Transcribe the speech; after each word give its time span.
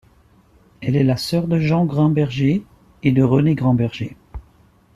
Elle 0.81 0.95
est 0.95 1.03
la 1.03 1.15
sœur 1.15 1.45
de 1.47 1.59
Jean 1.59 1.85
Grumberger 1.85 2.63
et 3.03 3.11
de 3.11 3.21
Renée 3.21 3.53
Grumberger. 3.53 4.17